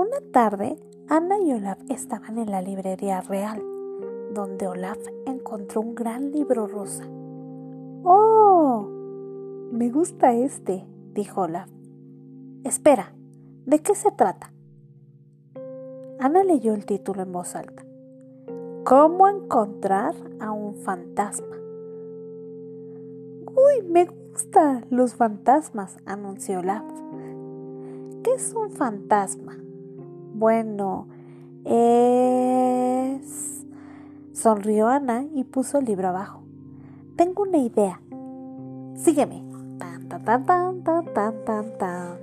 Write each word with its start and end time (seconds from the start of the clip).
Una 0.00 0.22
tarde, 0.32 0.78
Ana 1.08 1.38
y 1.40 1.52
Olaf 1.52 1.78
estaban 1.90 2.38
en 2.38 2.50
la 2.50 2.62
librería 2.62 3.20
real, 3.20 3.62
donde 4.32 4.66
Olaf 4.66 4.96
encontró 5.26 5.82
un 5.82 5.94
gran 5.94 6.32
libro 6.32 6.66
rosa. 6.66 7.04
¡Oh! 8.02 8.88
Me 9.70 9.90
gusta 9.90 10.32
este, 10.32 10.86
dijo 11.12 11.42
Olaf. 11.42 11.68
Espera, 12.64 13.12
¿de 13.66 13.80
qué 13.80 13.94
se 13.94 14.10
trata? 14.10 14.54
Ana 16.18 16.44
leyó 16.44 16.72
el 16.72 16.86
título 16.86 17.20
en 17.20 17.32
voz 17.32 17.54
alta. 17.54 17.84
¿Cómo 18.86 19.28
encontrar 19.28 20.14
a 20.40 20.50
un 20.50 20.76
fantasma? 20.76 21.58
Uy, 23.48 23.86
me 23.86 24.06
gustan 24.06 24.86
los 24.88 25.14
fantasmas, 25.14 25.98
anunció 26.06 26.60
Olaf. 26.60 26.90
¿Qué 28.24 28.32
es 28.32 28.54
un 28.54 28.70
fantasma? 28.70 29.58
Bueno, 30.40 31.06
es... 31.66 33.20
Sonrió 34.32 34.86
Ana 34.86 35.26
y 35.34 35.44
puso 35.44 35.76
el 35.76 35.84
libro 35.84 36.08
abajo. 36.08 36.40
Tengo 37.14 37.42
una 37.42 37.58
idea. 37.58 38.00
Sígueme. 38.94 39.44
Tan, 39.78 40.08
tan, 40.08 40.24
tan, 40.24 40.46
tan, 40.46 41.04
tan, 41.12 41.44
tan, 41.44 41.76
tan. 41.76 42.18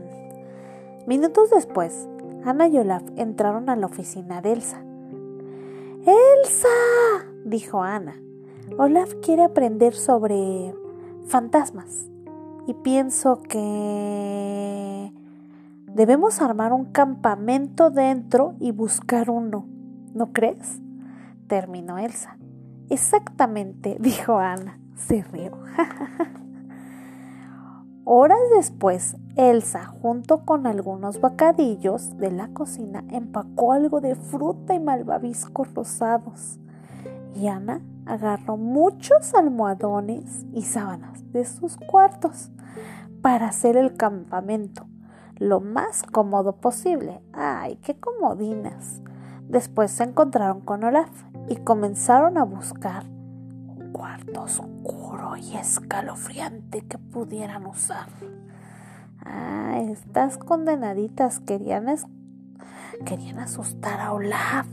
Minutos 1.06 1.52
después, 1.52 2.10
Ana 2.44 2.68
y 2.68 2.80
Olaf 2.80 3.04
entraron 3.18 3.70
a 3.70 3.76
la 3.76 3.86
oficina 3.86 4.42
de 4.42 4.54
Elsa. 4.54 4.82
¡Elsa! 6.02 7.28
dijo 7.46 7.84
Ana. 7.84 8.20
Olaf 8.80 9.14
quiere 9.22 9.44
aprender 9.44 9.94
sobre 9.94 10.74
fantasmas 11.28 12.10
y 12.66 12.74
pienso 12.74 13.44
que 13.44 15.14
debemos 15.98 16.42
armar 16.44 16.74
un 16.74 16.86
campamento 16.86 17.90
dentro 17.90 18.54
y 18.60 18.72
buscar 18.72 19.32
uno. 19.32 19.66
¿No 20.14 20.32
crees? 20.32 20.80
Terminó 21.48 21.98
Elsa. 21.98 22.38
Exactamente, 22.88 23.98
dijo 24.00 24.38
Ana. 24.38 24.80
Se 24.96 25.24
rió. 25.24 25.58
Horas 28.06 28.38
después, 28.56 29.18
Elsa, 29.36 29.88
junto 29.88 30.46
con 30.46 30.68
algunos 30.68 31.20
bocadillos 31.20 32.16
de 32.18 32.32
la 32.32 32.50
cocina, 32.50 33.04
empacó 33.10 33.74
algo 33.74 34.00
de 34.00 34.14
fruta 34.16 34.76
y 34.76 34.80
malvaviscos 34.80 35.74
rosados. 35.74 36.60
Y 37.36 37.48
Ana 37.48 37.82
agarró 38.06 38.56
muchos 38.56 39.34
almohadones 39.34 40.46
y 40.54 40.62
sábanas 40.62 41.24
de 41.32 41.44
sus 41.44 41.76
cuartos 41.76 42.52
para 43.22 43.48
hacer 43.48 43.76
el 43.78 43.96
campamento 43.96 44.86
lo 45.40 45.60
más 45.60 46.04
cómodo 46.04 46.58
posible. 46.58 47.22
¡Ay, 47.34 47.78
qué 47.78 48.00
comodinas! 48.00 49.02
Después 49.48 49.92
se 49.92 50.04
encontraron 50.04 50.62
con 50.62 50.84
Olaf 50.84 51.10
y 51.48 51.56
comenzaron 51.58 52.38
a 52.38 52.44
buscar 52.44 53.06
un 53.06 53.92
cuarto 53.94 54.42
oscuro 54.44 55.38
y 55.38 55.56
escalofriante 55.56 56.82
que 56.82 56.98
pudieran 56.98 57.66
usar. 57.66 58.08
Ah, 59.26 59.80
estas 59.80 60.38
condenaditas 60.38 61.40
querían, 61.40 61.88
querían 63.06 63.40
asustar 63.40 64.02
a 64.02 64.14
Olaf. 64.14 64.68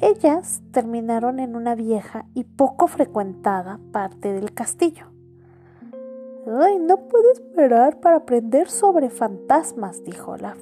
Ellas 0.00 0.62
terminaron 0.70 1.40
en 1.40 1.56
una 1.56 1.74
vieja 1.74 2.24
y 2.32 2.44
poco 2.44 2.86
frecuentada 2.86 3.80
parte 3.92 4.32
del 4.32 4.54
castillo. 4.54 5.17
Ay, 6.50 6.78
no 6.78 6.96
puedo 7.08 7.30
esperar 7.32 8.00
para 8.00 8.16
aprender 8.16 8.70
sobre 8.70 9.10
fantasmas, 9.10 10.02
dijo 10.02 10.32
Olaf. 10.32 10.58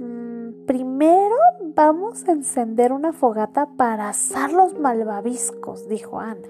Mm, 0.00 0.66
primero 0.66 1.36
vamos 1.76 2.26
a 2.26 2.32
encender 2.32 2.92
una 2.92 3.12
fogata 3.12 3.68
para 3.76 4.08
asar 4.08 4.52
los 4.52 4.76
malvaviscos, 4.76 5.88
dijo 5.88 6.18
Ana. 6.18 6.48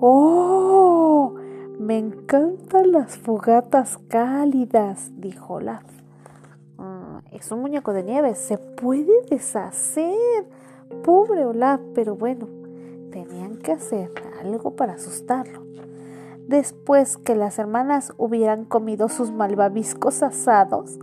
¡Oh! 0.00 1.34
Me 1.78 1.96
encantan 1.96 2.92
las 2.92 3.16
fogatas 3.16 3.98
cálidas, 4.08 5.12
dijo 5.16 5.54
Olaf. 5.54 5.84
Mm, 6.76 7.20
es 7.32 7.50
un 7.50 7.60
muñeco 7.60 7.94
de 7.94 8.02
nieve, 8.02 8.34
se 8.34 8.58
puede 8.58 9.22
deshacer. 9.30 10.44
Pobre 11.02 11.46
Olaf, 11.46 11.80
pero 11.94 12.16
bueno, 12.16 12.57
tenían 13.10 13.56
que 13.58 13.72
hacer 13.72 14.10
algo 14.40 14.76
para 14.76 14.94
asustarlo. 14.94 15.62
Después 16.46 17.18
que 17.18 17.34
las 17.34 17.58
hermanas 17.58 18.12
hubieran 18.16 18.64
comido 18.64 19.08
sus 19.08 19.30
malvaviscos 19.30 20.22
asados 20.22 20.98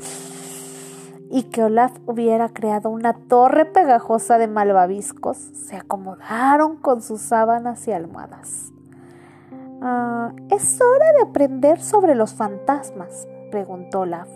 y 1.30 1.44
que 1.44 1.64
Olaf 1.64 1.92
hubiera 2.06 2.50
creado 2.50 2.90
una 2.90 3.14
torre 3.14 3.66
pegajosa 3.66 4.38
de 4.38 4.48
malvaviscos, 4.48 5.38
se 5.38 5.76
acomodaron 5.76 6.78
con 6.78 7.02
sus 7.02 7.22
sábanas 7.22 7.88
y 7.88 7.92
almohadas. 7.92 8.72
Ah, 9.82 10.34
¿Es 10.50 10.82
hora 10.82 11.14
de 11.14 11.30
aprender 11.30 11.80
sobre 11.80 12.16
los 12.16 12.34
fantasmas? 12.34 13.28
preguntó 13.52 14.02
Olaf. 14.02 14.30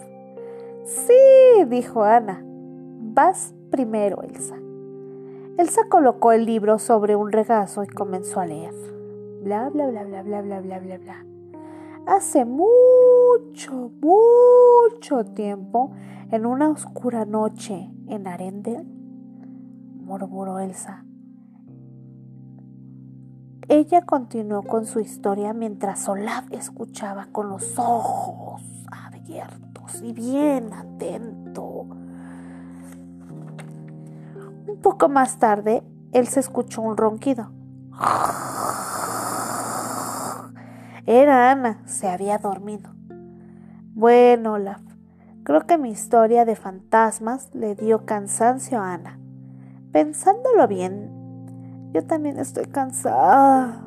Sí, 0.86 1.66
dijo 1.68 2.04
Ana. 2.04 2.44
Vas 2.44 3.54
primero, 3.72 4.22
Elsa. 4.22 4.56
Elsa 5.60 5.90
colocó 5.90 6.32
el 6.32 6.46
libro 6.46 6.80
sobre 6.80 7.18
un 7.18 7.34
regazo 7.34 7.84
y 7.84 7.88
comenzó 7.88 8.40
a 8.40 8.46
leer. 8.46 8.74
Bla, 9.44 9.68
bla, 9.68 9.88
bla, 9.88 10.06
bla, 10.06 10.22
bla, 10.24 10.42
bla, 10.42 10.62
bla, 10.62 10.80
bla, 10.80 10.98
bla. 11.00 11.26
Hace 12.08 12.46
mucho, 12.46 13.92
mucho 14.00 15.26
tiempo, 15.34 15.92
en 16.32 16.46
una 16.46 16.70
oscura 16.70 17.26
noche 17.26 17.92
en 18.08 18.26
Arendel, 18.26 18.88
murmuró 19.98 20.60
Elsa. 20.60 21.04
Ella 23.68 24.06
continuó 24.06 24.64
con 24.64 24.86
su 24.86 25.02
historia 25.02 25.52
mientras 25.52 26.08
Olaf 26.08 26.50
escuchaba 26.52 27.28
con 27.34 27.50
los 27.50 27.78
ojos 27.78 28.62
abiertos 28.90 30.02
y 30.02 30.14
bien 30.14 30.72
atento. 30.72 31.69
Un 34.70 34.82
poco 34.82 35.10
más 35.10 35.40
tarde, 35.40 35.84
él 36.12 36.28
se 36.28 36.40
escuchó 36.40 36.82
un 36.82 36.96
ronquido. 36.96 37.50
Era 41.08 41.50
Ana, 41.50 41.82
se 41.86 42.08
había 42.08 42.38
dormido. 42.38 42.92
Bueno, 43.96 44.54
Olaf, 44.54 44.82
creo 45.44 45.66
que 45.66 45.80
mi 45.80 45.90
historia 45.90 46.46
de 46.46 46.56
fantasmas 46.56 47.50
le 47.54 47.74
dio 47.74 48.06
cansancio 48.06 48.80
a 48.80 48.94
Ana. 48.94 49.20
Pensándolo 49.92 50.68
bien, 50.68 51.90
yo 51.92 52.06
también 52.06 52.38
estoy 52.38 52.66
cansada, 52.66 53.82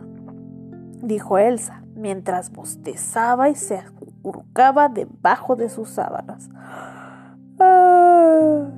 dijo 1.01 1.39
Elsa, 1.39 1.85
mientras 1.95 2.51
bostezaba 2.51 3.49
y 3.51 3.55
se 3.55 3.79
acurrucaba 3.79 4.89
debajo 4.89 5.55
de 5.55 5.69
sus 5.69 5.91
sábanas. 5.91 6.51
Ah, 7.61 8.72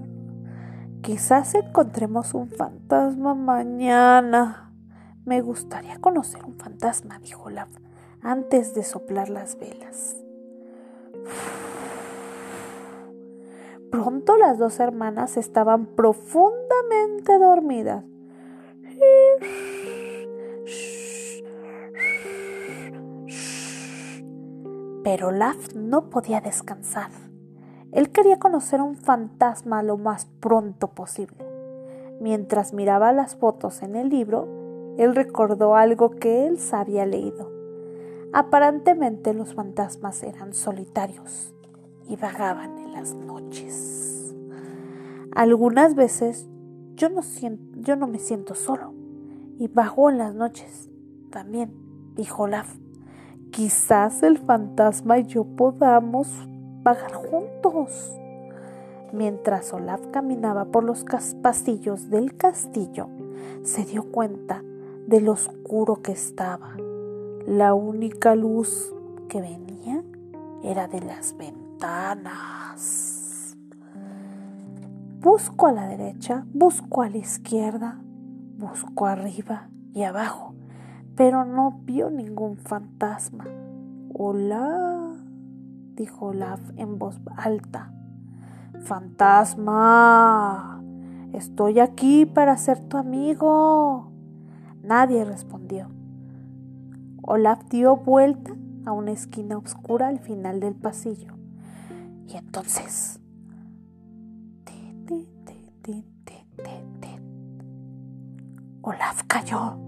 quizás 1.05 1.55
encontremos 1.55 2.33
un 2.33 2.49
fantasma 2.49 3.35
mañana. 3.35 4.73
Me 5.27 5.43
gustaría 5.43 5.99
conocer 5.99 6.43
un 6.45 6.57
fantasma, 6.57 7.19
dijo 7.19 7.45
Olaf, 7.45 7.69
antes 8.23 8.75
de 8.75 8.83
soplar 8.83 9.29
las 9.29 9.59
velas. 9.59 10.17
Pronto 13.91 14.39
las 14.39 14.59
dos 14.59 14.81
hermanas 14.81 15.37
estaban 15.37 15.87
profundamente 15.87 17.39
dormidas 17.39 18.05
pero 25.05 25.29
Olaf 25.29 25.75
no 25.75 26.09
podía 26.09 26.41
descansar. 26.41 27.11
Él 27.95 28.11
quería 28.11 28.41
conocer 28.41 28.81
un 28.81 28.97
fantasma 28.97 29.85
lo 29.85 29.97
más 29.97 30.27
pronto 30.41 30.89
posible. 30.89 31.47
Mientras 32.21 32.73
miraba 32.73 33.13
las 33.13 33.37
fotos 33.37 33.83
en 33.83 33.95
el 33.95 34.09
libro, 34.09 34.49
él 34.99 35.15
recordó 35.15 35.77
algo 35.77 36.11
que 36.11 36.47
él 36.47 36.59
había 36.73 37.07
leído. 37.07 37.51
Aparentemente 38.33 39.33
los 39.33 39.55
fantasmas 39.55 40.25
eran 40.25 40.55
solitarios 40.55 41.55
y 42.09 42.17
vagaban 42.17 42.79
en 42.79 42.93
las 42.93 43.15
noches. 43.15 44.35
Algunas 45.33 45.95
veces 45.95 46.49
yo 46.97 47.09
no, 47.11 48.07
me 48.09 48.19
siento 48.19 48.57
solo 48.57 48.93
y 49.59 49.69
vago 49.69 50.11
en 50.11 50.19
las 50.19 50.35
noches 50.35 50.91
también, 51.31 51.73
dijo 52.17 52.45
Olaf. 52.45 52.77
Quizás 53.53 54.25
el 54.25 54.39
fantasma 54.39 55.19
y 55.19 55.25
yo 55.25 55.45
podamos 55.45 56.29
vagar 56.85 57.13
juntos. 57.15 58.13
Mientras 59.13 59.73
Olaf 59.73 60.01
caminaba 60.13 60.67
por 60.67 60.85
los 60.85 61.05
pasillos 61.43 62.11
del 62.11 62.37
castillo, 62.37 63.09
se 63.63 63.85
dio 63.85 64.13
cuenta 64.13 64.63
de 65.07 65.21
lo 65.21 65.33
oscuro 65.33 66.03
que 66.03 66.13
estaba. 66.13 66.77
La 67.47 67.75
única 67.75 68.37
luz 68.37 68.95
que 69.29 69.41
venía 69.41 70.05
era 70.63 70.87
de 70.87 71.01
las 71.01 71.37
ventanas. 71.37 71.65
ventanas. 71.75 73.57
Busco 75.21 75.67
a 75.67 75.73
la 75.73 75.89
derecha, 75.89 76.45
busco 76.53 77.03
a 77.03 77.09
la 77.09 77.17
izquierda, 77.17 77.99
busco 78.59 79.07
arriba 79.07 79.69
y 79.95 80.03
abajo, 80.03 80.55
pero 81.17 81.45
no 81.45 81.81
vio 81.85 82.11
ningún 82.11 82.59
fantasma. 82.59 83.45
Hola, 84.13 85.04
dijo 85.95 86.27
Olaf 86.27 86.61
en 86.77 86.99
voz 86.99 87.21
alta. 87.37 87.93
Fantasma, 88.81 89.73
estoy 91.33 91.81
aquí 91.81 92.27
para 92.27 92.57
ser 92.57 92.81
tu 92.81 92.97
amigo. 92.97 94.11
Nadie 94.83 95.25
respondió. 95.25 95.89
Olaf 97.23 97.63
dio 97.71 97.97
vuelta 97.97 98.53
a 98.85 98.93
una 98.93 99.13
esquina 99.13 99.57
oscura 99.57 100.09
al 100.09 100.19
final 100.19 100.61
del 100.61 100.75
pasillo. 100.75 101.35
Y 102.27 102.37
entonces... 102.37 103.21
Olaf 108.87 109.23
cayó, 109.27 109.79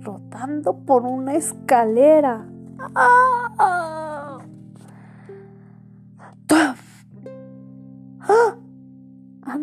rodando 0.00 0.74
por 0.86 1.04
una 1.04 1.34
escalera. 1.34 2.46
¡Ah! 2.94 4.03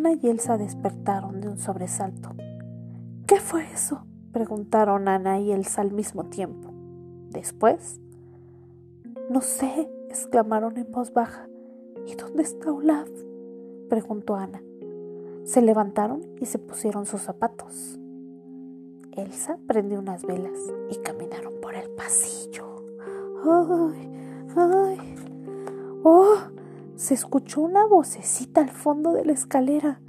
Ana 0.01 0.18
y 0.19 0.30
Elsa 0.30 0.57
despertaron 0.57 1.42
de 1.42 1.48
un 1.48 1.59
sobresalto. 1.59 2.31
¿Qué 3.27 3.39
fue 3.39 3.71
eso? 3.71 4.03
preguntaron 4.31 5.07
Ana 5.07 5.39
y 5.39 5.51
Elsa 5.51 5.81
al 5.81 5.92
mismo 5.92 6.24
tiempo. 6.24 6.74
Después, 7.30 8.00
no 9.30 9.42
sé, 9.42 9.92
exclamaron 10.09 10.75
en 10.77 10.92
voz 10.92 11.13
baja. 11.13 11.48
¿Y 12.07 12.15
dónde 12.15 12.42
está 12.42 12.74
Olaf? 12.74 13.07
preguntó 13.92 14.33
Ana. 14.33 14.63
Se 15.44 15.62
levantaron 15.62 16.24
y 16.39 16.47
se 16.47 16.57
pusieron 16.57 17.06
sus 17.06 17.21
zapatos. 17.21 18.00
Elsa 19.12 19.59
prendió 19.68 20.00
unas 20.00 20.25
velas 20.25 20.57
y 20.89 20.95
caminaron 20.95 21.62
por 21.62 21.75
el 21.75 21.92
pasillo. 21.92 22.65
¡Ay! 23.45 24.09
¡Ay! 24.56 25.15
¡Oh! 26.04 26.38
Se 27.01 27.15
escuchó 27.15 27.62
una 27.62 27.88
vocecita 27.88 28.62
al 28.62 28.69
fondo 28.69 29.13
de 29.13 29.25
la 29.25 29.31
escalera. 29.31 30.00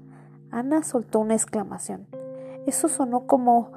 Ana 0.50 0.82
soltó 0.82 1.20
una 1.20 1.32
exclamación. 1.32 2.06
Eso 2.66 2.86
sonó 2.88 3.26
como 3.26 3.70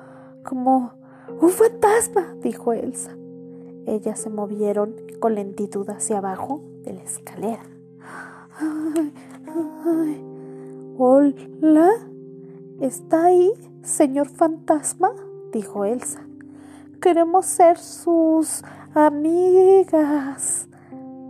como 0.44 0.92
un 1.40 1.50
fantasma, 1.50 2.36
dijo 2.42 2.74
Elsa. 2.74 3.16
Ellas 3.86 4.20
se 4.20 4.30
movieron 4.30 4.96
con 5.22 5.36
lentitud 5.36 5.90
hacia 5.90 6.18
abajo 6.18 6.62
de 6.84 6.92
la 6.92 7.04
escalera. 7.04 7.64
Hola, 10.98 11.92
¿está 12.82 13.28
ahí, 13.28 13.54
señor 13.82 14.28
fantasma? 14.28 15.12
dijo 15.54 15.86
Elsa. 15.86 16.20
Queremos 17.00 17.46
ser 17.46 17.78
sus 17.78 18.62
amigas, 18.94 20.68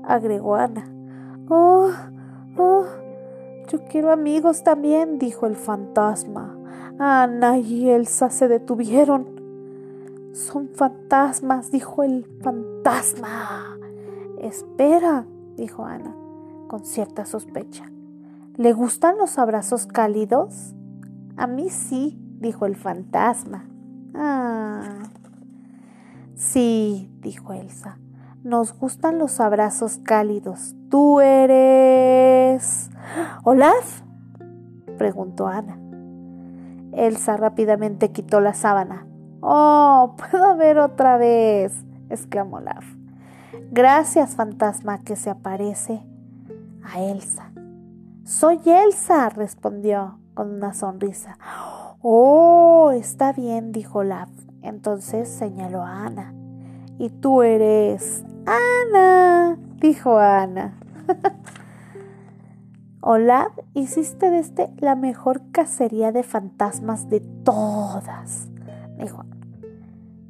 agregó 0.04 0.56
Ana. 0.56 0.96
Oh, 1.50 1.92
oh, 2.58 2.86
yo 3.70 3.84
quiero 3.86 4.12
amigos 4.12 4.64
también, 4.64 5.20
dijo 5.20 5.46
el 5.46 5.56
fantasma. 5.56 6.58
Ana 6.98 7.58
y 7.58 7.90
Elsa 7.90 8.30
se 8.30 8.48
detuvieron. 8.48 9.28
Son 10.34 10.70
fantasmas, 10.70 11.72
dijo 11.72 12.04
el 12.04 12.26
fantasma. 12.42 13.78
Espera, 14.40 15.26
dijo 15.56 15.86
Ana, 15.86 16.16
con 16.68 16.86
cierta 16.86 17.26
sospecha. 17.26 17.92
¿Le 18.58 18.74
gustan 18.74 19.18
los 19.18 19.38
abrazos 19.38 19.86
cálidos? 19.86 20.74
A 21.38 21.48
mí 21.48 21.70
sí, 21.70 22.18
dijo 22.40 22.66
el 22.66 22.76
fantasma. 22.76 23.66
Ah. 24.14 25.04
Sí, 26.36 27.10
dijo 27.22 27.54
Elsa. 27.54 27.98
Nos 28.44 28.78
gustan 28.78 29.18
los 29.20 29.40
abrazos 29.40 30.00
cálidos. 30.04 30.75
¿Tú 30.90 31.20
eres... 31.20 32.90
Olaf? 33.44 34.02
preguntó 34.98 35.48
Ana. 35.48 35.78
Elsa 36.94 37.38
rápidamente 37.38 38.12
quitó 38.12 38.40
la 38.40 38.54
sábana. 38.54 39.06
Oh, 39.42 40.16
puedo 40.18 40.56
ver 40.56 40.80
otra 40.80 41.18
vez, 41.18 41.86
exclamó 42.10 42.58
Olaf. 42.58 42.86
Gracias, 43.72 44.36
fantasma 44.36 45.04
que 45.04 45.16
se 45.16 45.30
aparece 45.30 46.06
a 46.84 47.02
Elsa. 47.02 47.52
Soy 48.24 48.60
Elsa, 48.66 49.30
respondió 49.30 50.20
con 50.34 50.52
una 50.52 50.74
sonrisa. 50.74 51.38
Oh, 52.02 52.92
está 52.94 53.34
bien, 53.34 53.72
dijo 53.72 54.00
Olaf. 54.00 54.30
Entonces 54.62 55.30
señaló 55.30 55.82
a 55.82 56.06
Ana. 56.06 56.34
Y 56.98 57.10
tú 57.10 57.42
eres 57.42 58.24
Ana, 58.46 59.58
dijo 59.80 60.18
Ana. 60.18 60.80
Olaf, 63.02 63.52
hiciste 63.74 64.32
de 64.32 64.40
este 64.40 64.74
la 64.78 64.96
mejor 64.96 65.42
cacería 65.52 66.12
de 66.12 66.24
fantasmas 66.24 67.10
de 67.10 67.20
todas, 67.44 68.50
dijo 68.98 69.22
Ana. 69.22 69.38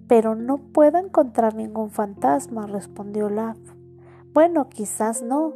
Pero 0.08 0.36
no 0.36 0.58
puedo 0.58 0.98
encontrar 0.98 1.56
ningún 1.56 1.90
fantasma, 1.90 2.68
respondió 2.68 3.28
Olaf. 3.28 3.58
Bueno, 4.34 4.68
quizás 4.70 5.24
no, 5.24 5.54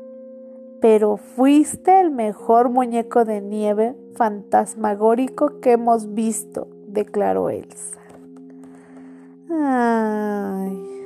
pero 0.81 1.17
fuiste 1.17 1.99
el 1.99 2.11
mejor 2.11 2.69
muñeco 2.69 3.25
de 3.25 3.41
nieve 3.41 3.95
fantasmagórico 4.15 5.59
que 5.59 5.73
hemos 5.73 6.13
visto, 6.13 6.67
declaró 6.87 7.49
Elsa. 7.49 7.99
Ay. 9.51 10.98